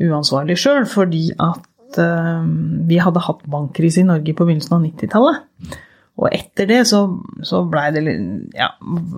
[0.00, 2.48] uansvarlig sjøl, fordi at eh,
[2.88, 5.78] vi hadde hatt bankkrise i Norge på begynnelsen av 90-tallet.
[6.20, 7.04] Og etter det så,
[7.46, 8.02] så blei det
[8.56, 8.72] Ja,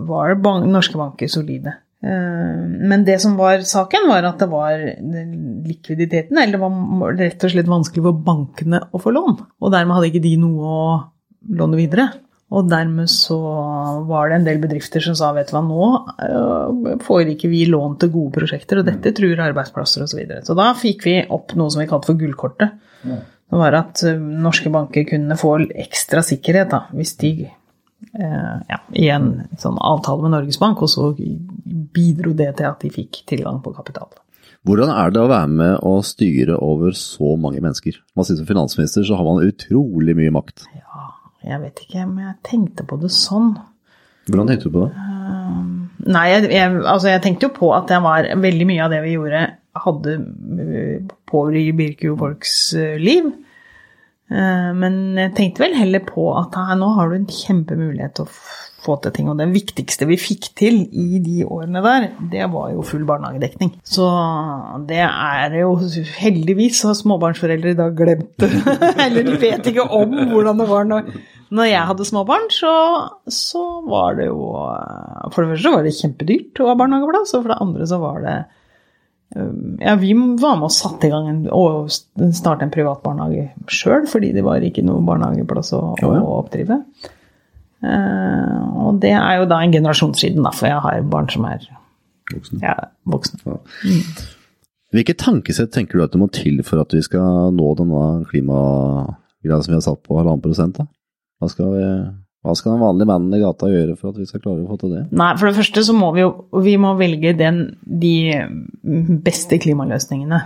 [0.06, 1.76] var bank, norske banker solide.
[2.02, 4.82] Eh, Men det som var saken, var at det var
[5.66, 9.38] likviditeten, eller det var rett og slett vanskelig for bankene å få lån.
[9.62, 10.84] Og dermed hadde ikke de noe å
[11.58, 12.10] låne videre.
[12.52, 13.38] Og dermed så
[14.08, 15.86] var det en del bedrifter som sa vet du hva, nå
[16.26, 20.12] øh, får ikke vi lån til gode prosjekter, og dette truer arbeidsplasser osv.
[20.12, 20.42] Så, videre.
[20.44, 22.76] så da fikk vi opp noe som vi kalte for gullkortet.
[23.02, 28.82] Det var at øh, norske banker kunne få ekstra sikkerhet da, hvis de eh, ja,
[29.00, 33.24] i en sånn avtale med Norges Bank, og så bidro det til at de fikk
[33.32, 34.12] tilgang på kapital.
[34.62, 37.96] Hvordan er det å være med og styre over så mange mennesker?
[38.14, 40.68] Man sier Som finansminister så har man utrolig mye makt.
[40.76, 40.91] Ja,
[41.42, 43.54] jeg vet ikke om jeg tenkte på det sånn.
[44.28, 45.08] Hvordan tenkte du på det?
[46.02, 49.02] Nei, jeg, jeg, altså jeg tenkte jo på at det var veldig mye av det
[49.04, 49.42] vi gjorde,
[49.82, 53.30] hadde øh, påvirket folks øh, liv.
[54.32, 58.28] Eh, Men jeg tenkte vel heller på at her, nå har du en kjempemulighet til
[58.28, 58.32] å
[58.82, 59.28] få til ting.
[59.30, 63.74] Og det viktigste vi fikk til i de årene der, det var jo full barnehagedekning.
[63.86, 64.08] Så
[64.88, 65.76] det er jo
[66.18, 68.50] Heldigvis har småbarnsforeldre i dag glemt det.
[69.04, 71.12] Eller de vet ikke om hvordan det var når,
[71.54, 72.48] når jeg hadde småbarn.
[72.54, 72.72] Så,
[73.30, 74.40] så var det jo
[74.72, 78.00] eh, For det første var det kjempedyrt å ha barnehageplass, og for det andre så
[78.02, 78.36] var det
[79.32, 84.04] Ja, vi var med og satte i gang en, og starte en privat barnehage sjøl,
[84.10, 86.82] fordi det var ikke noe barnehageplass å, å oppdrive.
[87.82, 91.48] Uh, og det er jo da en generasjon siden, da, for jeg har barn som
[91.48, 91.64] er
[92.30, 92.60] voksne.
[92.62, 92.76] ja,
[93.08, 93.56] voksne.
[94.92, 99.62] Hvilke tankesett tenker du at det må til for at vi skal nå denne klimagreia
[99.64, 100.76] som vi har satt på halvannen prosent?
[100.76, 100.86] da?
[101.40, 101.86] Hva skal, vi,
[102.42, 104.78] hva skal den vanlige mannen i gata gjøre for at vi skal klare å få
[104.80, 105.02] til det?
[105.14, 106.32] Nei, for det første så må vi jo
[106.64, 108.16] vi må velge den, de
[109.22, 110.40] beste klimaløsningene.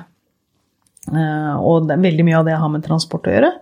[1.09, 3.53] Eh, og det, veldig mye av det har med transport å gjøre.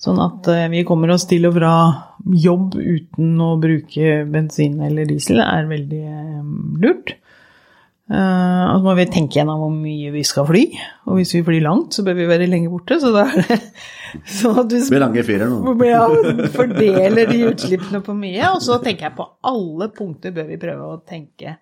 [0.00, 1.74] Sånn at eh, vi kommer oss til og fra
[2.24, 6.38] jobb uten å bruke bensin eller diesel, er veldig eh,
[6.80, 7.12] lurt.
[8.10, 10.64] Eh, og så må vi tenke gjennom hvor mye vi skal fly.
[11.06, 12.98] Og hvis vi flyr langt, så bør vi være lenge borte.
[13.02, 13.58] Så da er det
[14.40, 15.74] sånn at Det blir lange ferier nå.
[15.86, 16.04] ja,
[16.56, 18.54] fordeler de utslippene på mye.
[18.56, 21.60] Og så tenker jeg på alle punkter bør vi prøve å tenke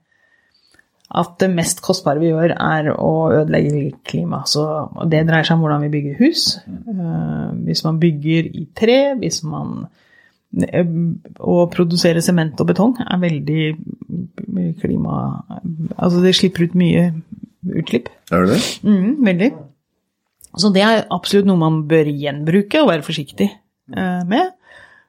[1.08, 4.42] at det mest kostbare vi gjør, er å ødelegge klima.
[4.48, 4.64] Så
[5.08, 6.50] det dreier seg om hvordan vi bygger hus.
[6.68, 9.86] Uh, Hvis man bygger i tre, hvis man
[10.60, 10.84] eh,
[11.40, 13.62] Å produsere sement og betong er veldig
[14.80, 15.16] klima...
[15.96, 17.08] Altså det slipper ut mye
[17.78, 18.08] utslipp.
[18.32, 18.62] Er det det?
[18.86, 19.50] Mm, veldig.
[20.58, 24.54] Så det er absolutt noe man bør gjenbruke og være forsiktig eh, med.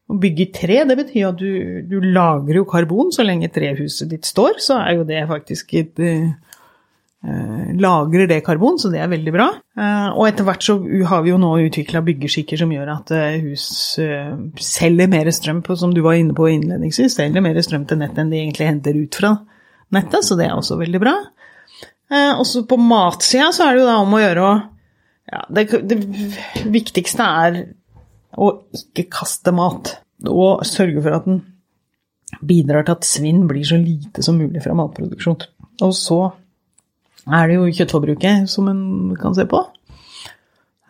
[0.09, 4.09] Å bygge i tre, det betyr at du, du lagrer jo karbon så lenge trehuset
[4.09, 6.31] ditt står, så er jo det faktisk et eh,
[7.19, 9.49] Lagrer det karbon, så det er veldig bra.
[9.75, 10.77] Eh, og etter hvert så
[11.09, 13.65] har vi jo nå utvikla byggeskikker som gjør at eh, hus
[13.99, 14.31] eh,
[14.63, 18.23] selger mer strøm på, som du var inne på innledningsvis, selger mer strøm til nettet
[18.23, 19.33] enn de egentlig henter ut fra
[19.95, 21.15] nettet, så det er også veldig bra.
[22.09, 24.53] Eh, også på matsida så er det jo da om å gjøre å
[25.29, 25.99] ja, det, det
[26.71, 27.59] viktigste er
[28.39, 31.43] å ikke kaste mat, og sørge for at den
[32.45, 35.41] bidrar til at svinn blir så lite som mulig fra matproduksjon.
[35.85, 36.19] Og så
[37.35, 38.83] er det jo kjøttforbruket som en
[39.19, 39.61] kan se på.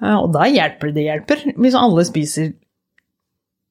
[0.02, 1.46] Eh, Og da hjelper det hjelper.
[1.60, 2.54] Hvis alle spiser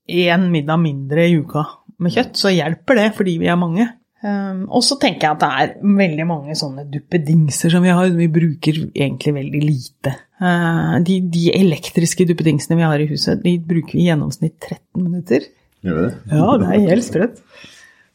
[0.08, 1.66] én middag mindre i uka
[1.98, 3.88] med kjøtt, så hjelper det fordi vi er mange.
[4.18, 8.08] Um, og så tenker jeg at det er veldig mange sånne duppedingser som vi har,
[8.10, 10.14] vi bruker egentlig veldig lite.
[10.42, 15.04] Uh, de, de elektriske duppedingsene vi har i huset, de bruker vi i gjennomsnitt 13
[15.04, 15.46] minutter.
[15.86, 16.10] Gjør det?
[16.34, 17.38] Ja, det er helt sprøtt.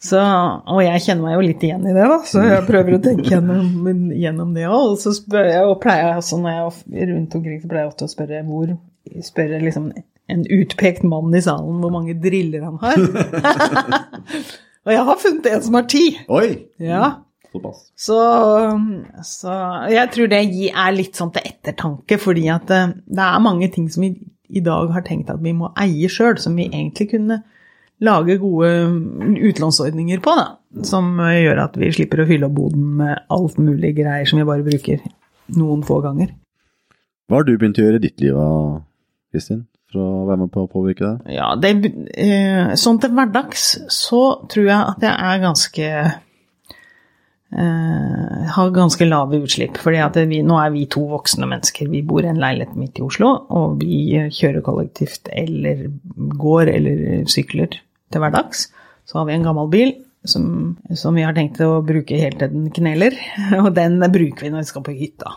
[0.04, 3.04] Så, og jeg kjenner meg jo litt igjen i det, da, så jeg prøver å
[3.04, 4.90] tenke gjennom, gjennom det òg.
[4.94, 7.86] Og så spør jeg, og pleier jeg også når jeg er rundt omkring, så pleier
[7.86, 8.74] jeg ofte å spørre hvor
[9.24, 9.90] Spørre liksom
[10.32, 13.02] en utpekt mann i salen hvor mange driller han har.
[14.88, 16.06] og jeg har funnet en som har ti.
[16.32, 16.48] Oi!
[16.82, 17.10] Ja.
[17.52, 17.82] Såpass.
[18.00, 18.20] Så,
[19.28, 19.58] så
[19.92, 20.40] jeg tror det
[20.72, 24.16] er litt sånn til ettertanke, fordi at eh, det er mange ting som vi
[24.54, 27.44] i dag har tenkt at vi må eie sjøl, som vi egentlig kunne
[28.04, 28.70] lage gode
[29.50, 30.48] utlånsordninger på, da.
[30.88, 34.48] Som gjør at vi slipper å fylle opp boden med alt mulig greier som vi
[34.48, 35.04] bare bruker
[35.58, 36.34] noen få ganger.
[37.30, 38.82] Hva har du begynt å gjøre i ditt liv, da,
[39.34, 39.64] Kristin?
[39.94, 41.34] For å være med på å påvirke deg?
[41.38, 41.72] Ja, det,
[42.18, 43.64] eh, sånn til hverdags
[43.94, 45.88] så tror jeg at jeg er ganske
[47.54, 49.78] eh, Har ganske lave utslipp.
[49.78, 51.90] fordi at nå er vi to voksne mennesker.
[51.90, 55.88] Vi bor i en leilighet midt i Oslo, og vi kjører kollektivt eller
[56.42, 57.78] går eller sykler
[58.14, 58.68] til hverdags.
[59.10, 62.54] Så har vi en gammel bil som, som vi har tenkt å bruke helt til
[62.54, 63.18] den kneler,
[63.64, 65.36] og den bruker vi når vi skal på hytta.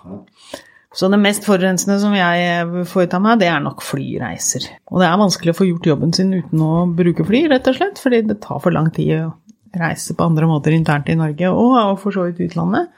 [0.97, 4.71] Så det mest forurensende som jeg får ut av meg, det er nok flyreiser.
[4.89, 7.77] Og det er vanskelig å få gjort jobben sin uten å bruke fly, rett og
[7.77, 9.35] slett, fordi det tar for lang tid å
[9.77, 12.95] reise på andre måter internt i Norge og, og for så vidt utlandet.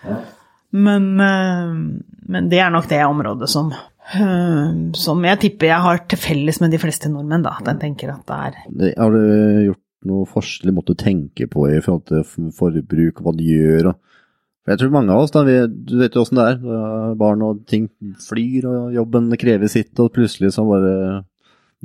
[0.71, 1.75] Men, eh,
[2.29, 3.73] men det er nok det området som,
[4.09, 7.57] som jeg tipper jeg har til felles med de fleste nordmenn, da.
[7.61, 9.21] At jeg tenker at det er Har du
[9.69, 13.91] gjort noe forskjellig måte å tenke på i forhold til forbruk, og hva du gjør?
[13.93, 16.59] Og jeg tror mange av oss, da, vi, du vet jo åssen det er.
[17.21, 17.89] Barn og ting
[18.25, 21.25] flyr, og jobben krever sitt, og plutselig så bare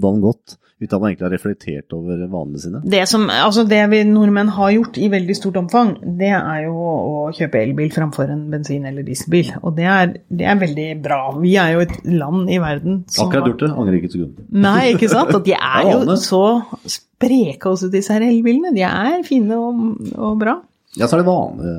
[0.01, 0.57] dagen gått.
[0.81, 2.81] Uten at man egentlig har reflektert over vanene sine.
[2.83, 6.73] Det, som, altså det vi nordmenn har gjort i veldig stort omfang, det er jo
[6.73, 9.53] å, kjøpe elbil framfor en bensin- eller dieselbil.
[9.61, 11.21] Og det er, det er veldig bra.
[11.39, 14.43] Vi er jo et land i verden som Akkurat gjort det, angrer ikke et sekund.
[14.65, 15.31] Nei, ikke sant?
[15.37, 16.43] Og de er jo så
[16.83, 18.73] spreke også, disse her elbilene.
[18.75, 20.59] De er fine og, og bra.
[20.93, 21.71] Ja, så er det vane.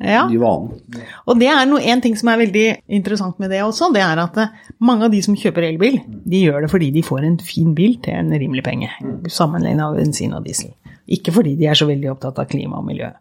[0.00, 0.22] Ja.
[0.30, 1.02] De vanen.
[1.28, 2.64] Og det er noe, en ting som er veldig
[2.98, 6.40] interessant med det også, det er at eh, mange av de som kjøper elbil, de
[6.46, 8.88] gjør det fordi de får en fin bil til en rimelig penge,
[9.28, 10.72] sammenlignet med bensin og diesel.
[11.12, 13.12] Ikke fordi de er så veldig opptatt av klima og miljø.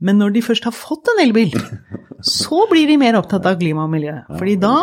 [0.00, 1.54] Men når de først har fått en elbil,
[2.24, 4.14] så blir de mer opptatt av klima og miljø.
[4.32, 4.74] Fordi da,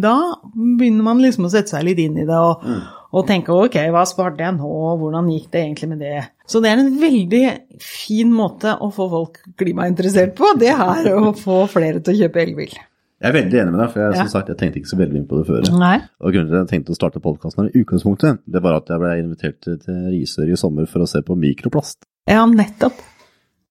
[0.00, 0.16] da
[0.56, 2.64] begynner man liksom å sette seg litt inn i det og,
[3.12, 6.24] og tenke ok, hva sparte jeg nå, hvordan gikk det egentlig med det?
[6.46, 7.44] Så det er en veldig
[7.82, 12.44] fin måte å få folk klimainteressert på, det er å få flere til å kjøpe
[12.44, 12.76] elbil.
[13.16, 15.16] Jeg er veldig enig med deg, for jeg, som sagt, jeg tenkte ikke så veldig
[15.16, 15.68] mye på det før.
[15.80, 15.96] Nei.
[16.20, 19.00] Og grunnen til at jeg tenkte å starte podkasten i utgangspunktet, det var at jeg
[19.02, 19.78] ble invitert til,
[20.12, 22.04] Risør i sommer for å se på mikroplast.
[22.28, 23.00] Ja, nettopp.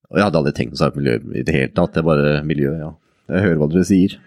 [0.09, 2.33] Og jeg hadde aldri tenkt å på miljø i det hele tatt, det er bare
[2.47, 2.89] miljø, ja.
[3.29, 4.17] Jeg hører hva dere sier.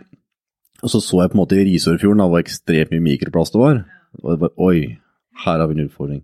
[0.84, 3.82] Og så så jeg på en måte i Risørfjorden hvor ekstremt mye mikroplast det var.
[4.22, 4.78] Og det var oi,
[5.44, 6.22] her har vi en utfordring.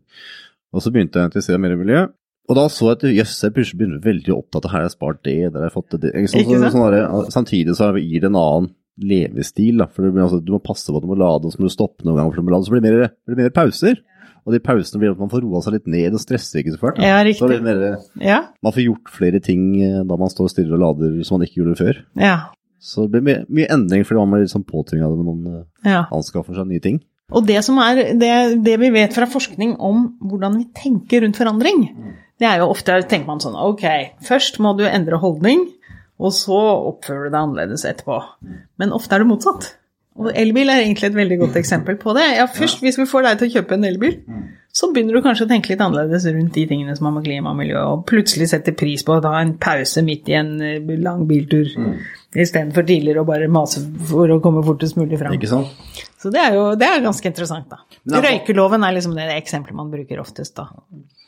[0.74, 2.04] Og så begynte jeg å interessere meg mer i miljø.
[2.44, 4.96] Og da så jeg at jøss, jeg plutselig begynner veldig opptatt av her har jeg
[4.98, 6.10] spart det, der har jeg fått det.
[6.28, 6.40] Sant?
[6.42, 6.74] Ikke sant?
[6.74, 9.86] Sånn der, samtidig så gir det en annen levestil, da.
[9.90, 11.70] For det blir, altså, du må passe på at du må lade, og så må
[11.70, 12.66] du stoppe noen ganger for du må lade.
[12.68, 14.02] Så blir det mer, blir det mer pauser.
[14.44, 16.80] Og de pausene blir at man får roa seg litt ned og stresser ikke så
[16.82, 17.00] fælt.
[17.00, 17.48] Ja, Så riktig.
[17.54, 21.16] det mer, Ja, man får gjort flere ting eh, da man står stille og lader
[21.24, 22.02] som man ikke gjorde før.
[22.20, 22.36] ja,
[22.76, 26.04] Så det blir mye, mye endring fordi man blir sånn påtvinga når man eh, ja.
[26.12, 27.00] anskaffer seg nye ting.
[27.34, 31.38] Og det som er det, det vi vet fra forskning om hvordan vi tenker rundt
[31.40, 31.86] forandring,
[32.40, 33.86] det er jo ofte tenker man sånn ok,
[34.26, 35.66] først må du endre holdning,
[36.22, 36.58] og så
[36.90, 38.20] oppfører du deg annerledes etterpå.
[38.78, 39.72] Men ofte er det motsatt.
[40.14, 42.26] Og elbil er egentlig et veldig godt eksempel på det.
[42.36, 44.12] Ja, først hvis vi får deg til å kjøpe en elbil,
[44.74, 47.50] så begynner du kanskje å tenke litt annerledes rundt de tingene som har med klima
[47.50, 50.94] og miljø, og plutselig setter pris på å ta en pause midt i en eh,
[51.02, 51.70] lang biltur,
[52.30, 55.34] istedenfor tidligere å bare mase for å komme fortest mulig fram.
[55.34, 55.74] Ikke sant?
[56.24, 57.82] Så det er jo det er ganske interessant, da.
[58.08, 60.70] Er- Røykeloven er liksom det eksempelet man bruker oftest, da.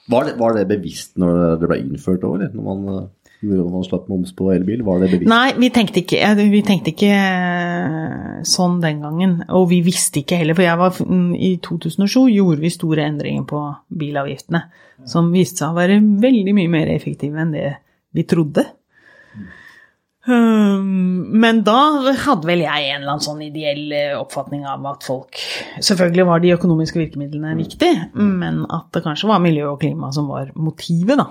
[0.08, 2.52] Var det, var det bevisst når det ble innført òg, eller?
[2.54, 3.08] Når man,
[3.42, 4.84] når man slapp moms på elbil?
[4.86, 5.28] Var det bevisst?
[5.32, 9.34] Nei, vi tenkte ikke, eh, vi tenkte ikke eh, sånn den gangen.
[9.50, 13.44] Og vi visste ikke heller, for jeg var, mm, i 2007 gjorde vi store endringer
[13.50, 13.60] på
[13.98, 14.62] bilavgiftene.
[15.10, 17.66] Som viste seg å være veldig mye mer effektive enn det
[18.16, 18.64] vi trodde.
[21.42, 21.76] Men da
[22.24, 25.38] hadde vel jeg en eller annen sånn ideell eh, oppfatning av at folk
[25.82, 30.28] Selvfølgelig var de økonomiske virkemidlene viktige, men at det kanskje var miljø og klima som
[30.32, 31.26] var motivet, da.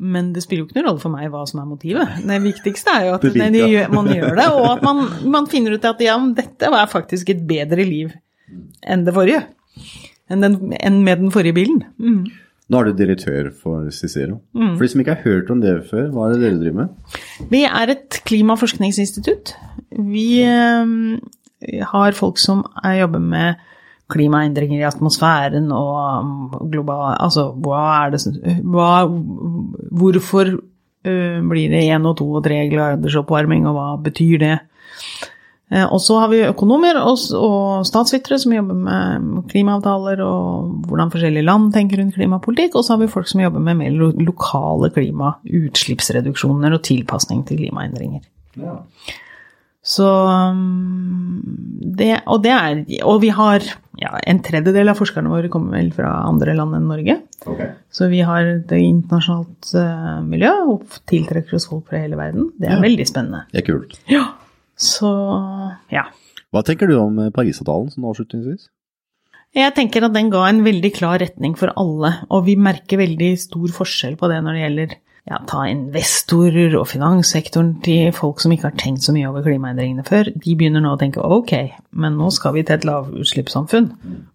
[0.00, 2.14] Men det spiller jo ikke noen rolle for meg hva som er motivet.
[2.24, 5.02] Det viktigste er jo at det, gjør- man gjør det, og at man,
[5.34, 8.14] man finner ut at ja, dette var faktisk et bedre liv
[8.82, 9.42] enn det forrige.
[10.32, 11.82] Enn, den, enn med den forrige bilen.
[12.00, 12.24] Mm.
[12.70, 14.38] Nå er du direktør for Cicero.
[14.54, 17.18] For de som ikke har hørt om det før, hva er det dere driver med?
[17.50, 19.54] Vi er et klimaforskningsinstitutt.
[20.12, 23.60] Vi eh, har folk som er, jobber med
[24.12, 28.34] klimaendringer i atmosfæren og um, global Altså, hva er det som
[28.74, 29.06] hva,
[30.02, 34.56] Hvorfor eh, blir det 1 og 2 og 3 graders oppvarming, og hva betyr det?
[35.72, 41.10] Eh, Og så har vi økonomer og, og statsvitere som jobber med klimaavtaler og hvordan
[41.14, 42.76] forskjellige land tenker rundt klimapolitikk.
[42.76, 47.62] Og så har vi folk som jobber med mer lo lokale klimautslippsreduksjoner og tilpasning til
[47.64, 48.20] klimaendringer.
[49.82, 51.40] Så um,
[51.98, 53.64] det, og, det er, og vi har
[53.98, 57.16] ja, en tredjedel av forskerne våre kommer vel fra andre land enn Norge.
[57.90, 62.52] Så vi har et internasjonalt eh, miljø og tiltrekker oss folk fra hele verden.
[62.60, 62.84] Det er Ja.
[62.84, 63.42] veldig spennende.
[63.50, 63.98] Det er kult.
[64.12, 64.22] Ja.
[64.82, 65.10] Så
[65.92, 66.08] ja.
[66.52, 68.66] Hva tenker du om eh, Parisavtalen sånn avslutningsvis?
[69.52, 73.34] Jeg tenker at den ga en veldig klar retning for alle, og vi merker veldig
[73.40, 74.94] stor forskjell på det når det gjelder
[75.28, 80.02] ja, ta investorer og finanssektoren til folk som ikke har tenkt så mye over klimaendringene
[80.08, 80.32] før.
[80.34, 81.52] De begynner nå å tenke ok,
[81.94, 83.90] men nå skal vi til et lavutslippssamfunn.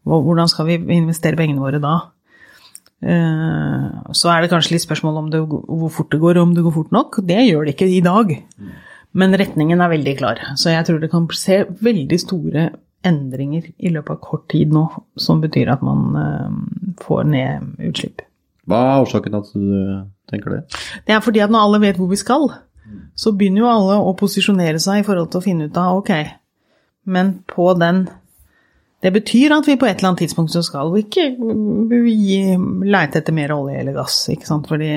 [0.07, 1.95] Hvordan skal vi investere pengene våre da?
[3.03, 6.55] Eh, Så er det kanskje litt spørsmål om det, hvor fort det går, og om
[6.55, 7.19] det går fort nok.
[7.25, 8.31] Det gjør det ikke i dag.
[9.17, 10.41] Men retningen er veldig klar.
[10.59, 12.69] Så jeg tror det kan se veldig store
[13.07, 14.83] endringer i løpet av kort tid nå,
[15.19, 16.55] som betyr at man eh,
[17.03, 18.23] får ned utslipp.
[18.67, 20.61] Hva er årsaken til at du eh, tenker det?
[21.07, 22.49] Det er fordi at når alle vet hvor vi skal,
[23.15, 26.13] så begynner jo alle å posisjonere seg i forhold til å finne ut av ok,
[27.11, 28.07] men på den
[28.97, 32.39] Det betyr at vi på et eller annet tidspunkt så skal vi ikke vi
[32.89, 34.89] leite etter mer olje eller gass, ikke sant, fordi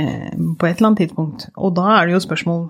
[0.56, 1.44] på et eller annet tidspunkt.
[1.60, 2.62] Og da er det jo spørsmål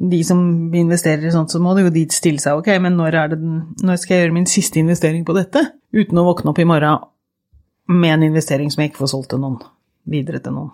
[0.00, 0.40] de som
[0.74, 2.60] investerer i sånt, så må det jo de stille seg.
[2.60, 5.66] Ok, men når, er det når skal jeg gjøre min siste investering på dette?
[5.92, 7.02] Uten å våkne opp i morgen
[7.90, 9.58] med en investering som jeg ikke får solgt til noen.
[10.10, 10.70] Videre til noen.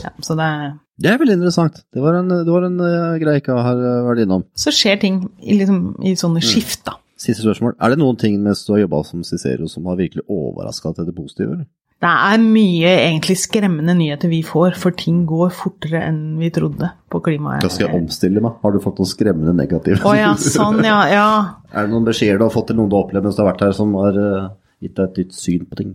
[0.00, 1.82] Ja, så det er Det er veldig interessant.
[1.92, 4.46] Det var en, det var en uh, greie jeg ikke har eh, vært innom.
[4.56, 6.96] Så skjer ting i, liksom, i sånne skift, da.
[7.20, 7.76] Siste spørsmål.
[7.76, 11.08] Er det noen ting mens du har jobba som Cicero som har virkelig overraska til
[11.08, 11.52] det positive?
[11.52, 11.68] eller?
[12.00, 16.88] Det er mye egentlig skremmende nyheter vi får, for ting går fortere enn vi trodde
[17.12, 17.60] på klimaet.
[17.60, 18.54] Da skal jeg omstille meg.
[18.62, 20.06] Har du fått noen skremmende negativt?
[20.08, 21.00] Å ja, sånn, ja.
[21.18, 21.26] ja.
[21.74, 23.50] Er det noen beskjeder du har fått til noen du har opplevd mens du har
[23.50, 24.48] vært her, som har eh,
[24.80, 25.92] gitt deg et nytt syn på ting?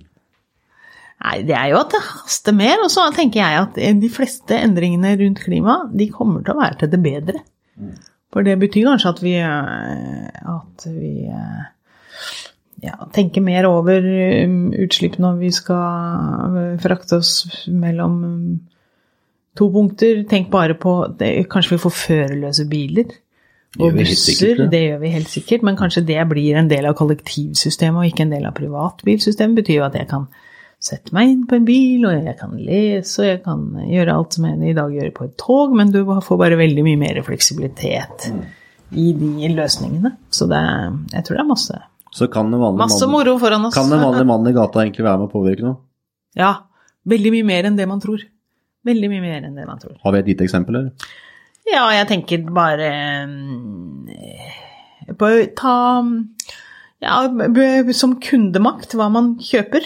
[1.26, 4.62] Nei, det er jo at det haster mer, og så tenker jeg at de fleste
[4.62, 7.46] endringene rundt klima, de kommer til å være til det bedre.
[8.36, 11.66] For det betyr kanskje at vi, eh, at vi eh,
[12.84, 14.04] ja, tenke mer over
[14.46, 18.48] um, utslipp når vi skal eh, frakte oss mellom um,
[19.58, 20.24] to punkter.
[20.30, 23.14] Tenk bare på det, Kanskje vi får førerløse biler.
[23.76, 24.70] Og busser, sikkert, ja.
[24.72, 28.24] det gjør vi helt sikkert, men kanskje det blir en del av kollektivsystemet og ikke
[28.24, 29.58] en del av privatbilsystemet.
[29.60, 30.30] betyr jo at jeg kan
[30.86, 34.38] sette meg inn på en bil, og jeg kan lese, og jeg kan gjøre alt
[34.38, 37.20] som jeg i dag gjør på et tog, men du får bare veldig mye mer
[37.26, 38.30] fleksibilitet
[38.96, 40.14] i de løsningene.
[40.32, 40.64] Så det
[41.12, 41.82] jeg tror det er masse,
[42.16, 43.76] Så kan en vanlig, masse moro foran oss.
[43.76, 45.78] kan en vanlig mann i gata egentlig være med å påvirke noe?
[46.40, 46.54] Ja,
[47.12, 48.24] veldig mye mer enn det man tror.
[48.88, 49.98] Veldig mye mer enn det man tror.
[50.04, 51.14] Har vi et lite eksempel, eller?
[51.68, 52.90] Ja, jeg tenker bare
[55.10, 55.76] på på, Ta
[57.04, 57.16] ja,
[57.94, 59.84] som kundemakt hva man kjøper.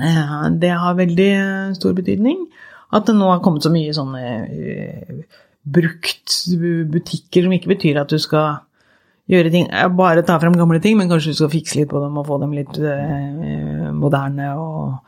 [0.00, 1.30] Eh, Det har veldig
[1.78, 2.44] stor betydning.
[2.92, 5.22] At det nå har kommet så mye sånne eh,
[5.64, 6.36] brukt
[6.90, 8.60] butikker som ikke betyr at du skal
[9.30, 12.02] gjøre ting eh, Bare ta frem gamle ting, men kanskje du skal fikse litt på
[12.02, 14.98] dem og få dem litt eh, moderne og,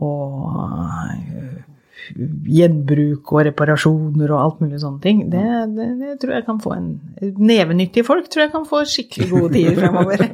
[0.00, 1.60] og uh,
[2.50, 5.22] gjenbruk og reparasjoner og alt mulig sånne ting.
[5.32, 5.42] Det,
[5.76, 6.88] det, det tror jeg kan få en
[7.20, 10.24] Nevenyttige folk tror jeg kan få skikkelig gode tider fremover.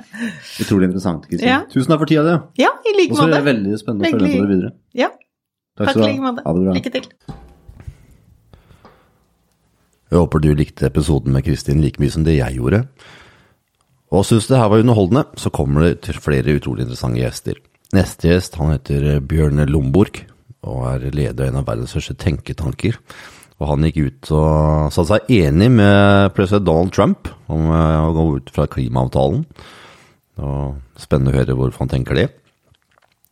[0.62, 1.26] Utrolig interessant.
[1.30, 1.48] Kristin.
[1.50, 1.62] Ja.
[1.70, 2.36] Tusen takk for tida di.
[2.64, 3.20] ja, i like måte.
[3.20, 4.74] Og så er det veldig spennende å følge med på det videre.
[5.04, 5.10] Ja,
[5.80, 6.46] takk skal i like måte.
[6.46, 6.76] Ha det bra.
[6.78, 7.10] Lykke til.
[10.14, 12.84] Jeg håper du likte episoden med Kristin like mye som det jeg gjorde.
[14.14, 17.58] Og syns det her var underholdende, så kommer det til flere utrolig interessante gjester.
[17.98, 20.20] Neste gjest han heter Bjørn Lomborg,
[20.62, 23.00] og er leder av en av verdens største tenketanker.
[23.58, 28.30] Og han gikk ut og sa seg enig med president Donald Trump om å gå
[28.36, 29.42] ut fra klimaavtalen.
[30.46, 32.28] Og spennende å høre hvorfor han tenker det.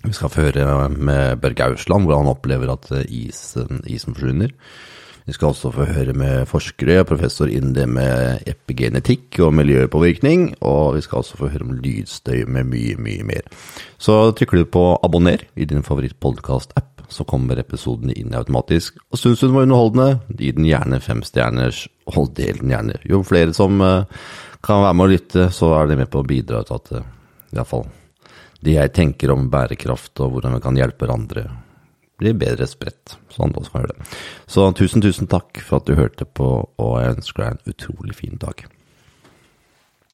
[0.03, 4.51] Vi skal få høre med Børge Ausland, hvor han opplever at isen, isen forsvinner.
[5.27, 10.97] Vi skal også få høre med forskere, professor innen det med epigenetikk og miljøpåvirkning, og
[10.97, 13.47] vi skal også få høre om lydstøy med mye, mye mer.
[14.03, 18.99] Så trykker du på abonner i din favorittpodkast-app, så kommer episodene inn automatisk.
[19.13, 22.99] Og syns du den var underholdende, gi den gjerne fem stjerners, og del den gjerne.
[23.07, 23.79] Jo flere som
[24.63, 26.95] kan være med å lytte, så er det med på å bidra til at
[27.53, 27.91] iallfall
[28.63, 31.45] det jeg tenker om bærekraft og hvordan vi kan hjelpe hverandre,
[32.23, 33.17] blir bedre spredt.
[33.33, 34.13] Så andre også kan gjøre det.
[34.47, 38.19] Så tusen, tusen takk for at du hørte på, og jeg ønsker deg en utrolig
[38.19, 38.65] fin dag.